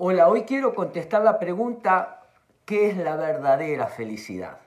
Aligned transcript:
Hola, 0.00 0.28
hoy 0.28 0.42
quiero 0.42 0.76
contestar 0.76 1.24
la 1.24 1.40
pregunta, 1.40 2.22
¿qué 2.64 2.88
es 2.88 2.96
la 2.96 3.16
verdadera 3.16 3.88
felicidad? 3.88 4.60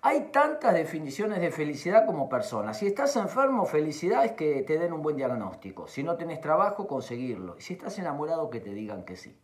Hay 0.00 0.30
tantas 0.32 0.72
definiciones 0.72 1.42
de 1.42 1.50
felicidad 1.50 2.06
como 2.06 2.26
personas. 2.30 2.78
Si 2.78 2.86
estás 2.86 3.16
enfermo, 3.16 3.66
felicidad 3.66 4.24
es 4.24 4.32
que 4.32 4.62
te 4.62 4.78
den 4.78 4.94
un 4.94 5.02
buen 5.02 5.18
diagnóstico. 5.18 5.88
Si 5.88 6.02
no 6.02 6.16
tenés 6.16 6.40
trabajo, 6.40 6.86
conseguirlo. 6.86 7.60
Si 7.60 7.74
estás 7.74 7.98
enamorado, 7.98 8.48
que 8.48 8.60
te 8.60 8.72
digan 8.72 9.04
que 9.04 9.16
sí. 9.16 9.38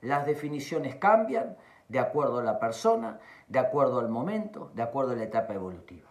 Las 0.00 0.26
definiciones 0.26 0.94
cambian 0.94 1.56
de 1.88 1.98
acuerdo 1.98 2.38
a 2.38 2.44
la 2.44 2.60
persona, 2.60 3.18
de 3.48 3.58
acuerdo 3.58 3.98
al 3.98 4.10
momento, 4.10 4.70
de 4.74 4.82
acuerdo 4.82 5.14
a 5.14 5.16
la 5.16 5.24
etapa 5.24 5.54
evolutiva. 5.54 6.08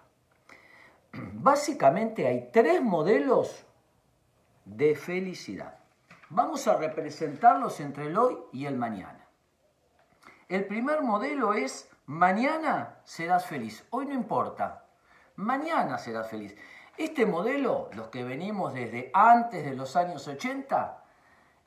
Básicamente 1.14 2.28
hay 2.28 2.50
tres 2.52 2.82
modelos 2.82 3.66
de 4.66 4.94
felicidad. 4.94 5.83
Vamos 6.36 6.68
a 6.68 6.76
representarlos 6.78 7.80
entre 7.80 8.08
el 8.08 8.18
hoy 8.18 8.36
y 8.52 8.66
el 8.66 8.76
mañana. 8.76 9.28
El 10.50 10.66
primer 10.66 11.04
modelo 11.04 11.54
es 11.54 11.92
mañana 12.08 12.98
serás 13.04 13.46
feliz. 13.46 13.86
Hoy 13.92 14.08
no 14.08 14.16
importa. 14.16 14.84
Mañana 15.36 16.00
serás 16.00 16.28
feliz. 16.28 16.56
Este 16.98 17.28
modelo, 17.28 17.88
los 17.94 18.08
que 18.08 18.24
venimos 18.24 18.74
desde 18.74 19.12
antes 19.14 19.64
de 19.64 19.76
los 19.76 19.96
años 19.96 20.28
80, 20.28 21.04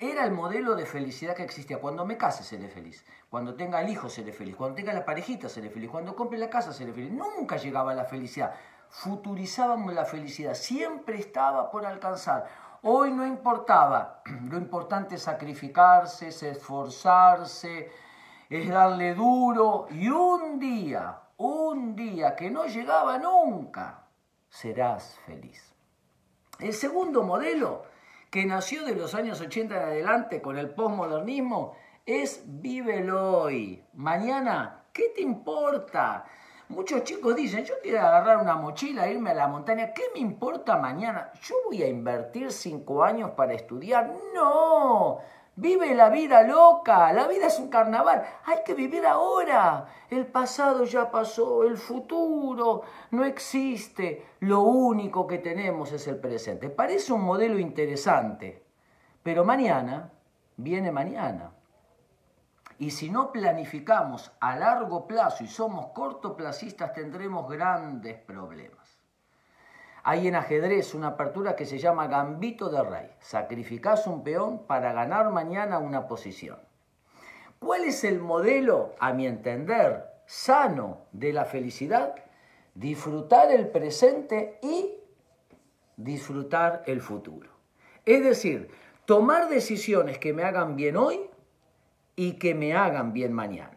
era 0.01 0.25
el 0.25 0.33
modelo 0.33 0.75
de 0.75 0.85
felicidad 0.85 1.37
que 1.37 1.45
existía. 1.45 1.81
Cuando 1.81 2.05
me 2.05 2.19
case 2.19 2.43
seré 2.43 2.67
feliz. 2.67 3.07
Cuando 3.31 3.55
tenga 3.55 3.81
el 3.81 3.89
hijo 3.89 4.09
seré 4.09 4.33
feliz. 4.33 4.57
Cuando 4.57 4.75
tenga 4.75 4.93
la 4.93 5.05
parejita 5.05 5.49
seré 5.49 5.71
feliz. 5.71 5.91
Cuando 5.91 6.17
compre 6.17 6.39
la 6.39 6.51
casa 6.51 6.73
seré 6.73 6.93
feliz. 6.93 7.13
Nunca 7.13 7.57
llegaba 7.57 7.95
la 7.95 8.05
felicidad. 8.05 8.53
Futurizábamos 8.89 9.95
la 9.95 10.07
felicidad. 10.07 10.55
Siempre 10.55 11.21
estaba 11.21 11.71
por 11.71 11.87
alcanzar. 11.87 12.66
Hoy 12.83 13.13
no 13.13 13.27
importaba, 13.27 14.23
lo 14.49 14.59
importante 14.59 15.17
es 15.17 15.23
sacrificarse, 15.23 16.29
es 16.29 16.43
esforzarse, 16.43 17.91
es 18.49 18.69
darle 18.69 19.15
duro 19.15 19.87
y 19.91 20.09
un 20.09 20.59
día, 20.59 21.19
un 21.39 21.97
día 21.97 22.37
que 22.37 22.51
no 22.51 22.67
llegaba 22.67 23.19
nunca, 23.19 24.07
serás 24.49 25.19
feliz. 25.27 25.75
El 26.59 26.73
segundo 26.73 27.23
modelo, 27.23 27.85
que 28.31 28.47
nació 28.47 28.85
de 28.85 28.95
los 28.95 29.15
años 29.15 29.41
80 29.41 29.77
en 29.77 29.83
adelante 29.83 30.41
con 30.41 30.59
el 30.59 30.71
postmodernismo, 30.71 31.75
es 32.05 32.43
vívelo 32.47 33.41
hoy. 33.41 33.85
Mañana, 33.95 34.85
¿qué 34.93 35.11
te 35.15 35.23
importa? 35.23 36.25
Muchos 36.69 37.05
chicos 37.05 37.37
dicen, 37.37 37.65
yo 37.65 37.75
quiero 37.81 38.01
agarrar 38.01 38.39
una 38.39 38.57
mochila, 38.57 39.09
irme 39.09 39.31
a 39.31 39.35
la 39.35 39.47
montaña, 39.47 39.93
¿qué 39.95 40.03
me 40.13 40.21
importa 40.21 40.77
mañana? 40.77 41.31
¿Yo 41.43 41.55
voy 41.67 41.81
a 41.83 41.89
invertir 41.89 42.51
cinco 42.51 43.05
años 43.05 43.31
para 43.37 43.55
estudiar? 43.55 44.13
No, 44.35 45.19
vive 45.55 45.95
la 45.95 46.11
vida 46.11 46.43
loca, 46.43 47.13
la 47.13 47.29
vida 47.29 47.47
es 47.47 47.61
un 47.61 47.69
carnaval, 47.69 48.25
hay 48.45 48.59
que 48.65 48.75
vivir 48.75 49.07
ahora. 49.07 49.87
El 50.11 50.27
pasado 50.27 50.83
ya 50.83 51.09
pasó, 51.09 51.63
el 51.63 51.77
futuro 51.77 52.83
no 53.13 53.25
existe, 53.25 54.27
lo 54.41 54.63
único 54.63 55.25
que 55.25 55.39
tenemos 55.39 55.93
es 55.93 56.09
el 56.09 56.19
presente. 56.19 56.69
Parece 56.69 57.13
un 57.13 57.23
modelo 57.23 57.61
interesante, 57.61 58.65
pero 59.23 59.45
mañana 59.45 60.11
viene 60.57 60.91
mañana. 60.91 61.56
Y 62.79 62.91
si 62.91 63.11
no 63.11 63.33
planificamos 63.33 64.33
a 64.41 64.57
largo 64.57 65.07
plazo 65.07 65.45
y 65.45 65.47
somos 65.47 65.89
cortoplacistas, 65.89 66.93
tendremos 66.93 67.49
grandes 67.51 68.19
problemas. 68.19 68.99
Hay 70.03 70.29
en 70.29 70.37
ajedrez 70.37 70.95
una 70.95 71.09
apertura 71.09 71.57
que 71.57 71.65
se 71.65 71.79
llama 71.79 72.07
gambito 72.07 72.69
de 72.69 72.83
rey. 72.83 73.11
Sacrificás 73.19 74.07
un 74.07 74.23
peón 74.23 74.67
para 74.67 74.93
ganar 74.93 75.31
mañana 75.31 75.79
una 75.79 76.07
posición. 76.07 76.59
¿Cuál 77.59 77.85
es 77.85 78.05
el 78.05 78.21
modelo, 78.21 78.95
a 79.01 79.13
mi 79.13 79.27
entender, 79.27 80.05
sano 80.27 81.07
de 81.13 81.33
la 81.33 81.45
felicidad? 81.45 82.15
Disfrutar 82.75 83.51
el 83.51 83.69
presente 83.69 84.61
y 84.63 84.95
disfrutar 85.97 86.83
el 86.87 87.01
futuro. 87.01 87.51
Es 88.05 88.23
decir, 88.23 88.71
tomar 89.07 89.49
decisiones 89.49 90.19
que 90.19 90.35
me 90.35 90.45
hagan 90.45 90.77
bien 90.77 90.97
hoy 90.97 91.31
y 92.17 92.33
que 92.33 92.55
me 92.55 92.75
hagan 92.75 93.13
bien 93.13 93.33
mañana. 93.33 93.77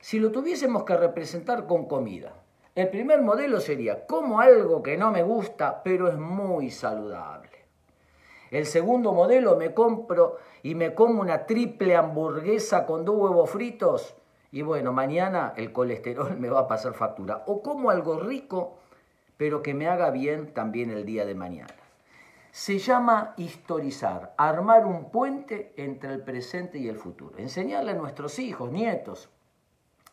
Si 0.00 0.18
lo 0.18 0.32
tuviésemos 0.32 0.84
que 0.84 0.96
representar 0.96 1.66
con 1.66 1.86
comida, 1.86 2.32
el 2.74 2.88
primer 2.88 3.22
modelo 3.22 3.60
sería 3.60 4.06
como 4.06 4.40
algo 4.40 4.82
que 4.82 4.96
no 4.96 5.12
me 5.12 5.22
gusta, 5.22 5.82
pero 5.84 6.08
es 6.08 6.18
muy 6.18 6.70
saludable. 6.70 7.50
El 8.50 8.66
segundo 8.66 9.12
modelo 9.12 9.56
me 9.56 9.74
compro 9.74 10.38
y 10.62 10.74
me 10.74 10.94
como 10.94 11.20
una 11.20 11.46
triple 11.46 11.94
hamburguesa 11.94 12.86
con 12.86 13.04
dos 13.04 13.16
huevos 13.16 13.50
fritos 13.50 14.16
y 14.50 14.62
bueno, 14.62 14.92
mañana 14.92 15.52
el 15.56 15.72
colesterol 15.72 16.38
me 16.38 16.48
va 16.48 16.60
a 16.60 16.68
pasar 16.68 16.94
factura. 16.94 17.42
O 17.46 17.62
como 17.62 17.90
algo 17.90 18.18
rico, 18.18 18.78
pero 19.36 19.62
que 19.62 19.74
me 19.74 19.88
haga 19.88 20.10
bien 20.10 20.54
también 20.54 20.90
el 20.90 21.04
día 21.04 21.26
de 21.26 21.34
mañana 21.34 21.83
se 22.54 22.78
llama 22.78 23.34
historizar, 23.36 24.32
armar 24.38 24.86
un 24.86 25.10
puente 25.10 25.74
entre 25.76 26.12
el 26.12 26.22
presente 26.22 26.78
y 26.78 26.88
el 26.88 26.96
futuro. 26.96 27.36
Enseñarle 27.36 27.90
a 27.90 27.94
nuestros 27.96 28.38
hijos, 28.38 28.70
nietos, 28.70 29.28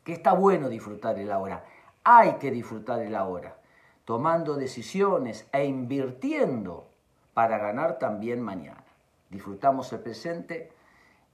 que 0.04 0.14
está 0.14 0.34
bueno 0.34 0.68
disfrutar 0.68 1.20
el 1.20 1.32
ahora. 1.32 1.64
Hay 2.04 2.38
que 2.40 2.50
disfrutar 2.50 3.00
el 3.02 3.16
ahora, 3.16 3.58
tomando 4.06 4.56
decisiones 4.56 5.48
e 5.52 5.66
invirtiendo 5.66 6.90
para 7.36 7.60
ganar 7.60 8.00
también 8.00 8.42
mañana. 8.42 8.86
Disfrutamos 9.30 9.94
el 9.94 10.00
presente 10.00 10.72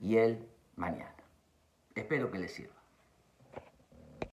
y 0.00 0.18
el 0.18 0.46
mañana. 0.76 1.16
Espero 1.94 2.30
que 2.30 2.38
les 2.38 2.52
sirva. 2.52 2.77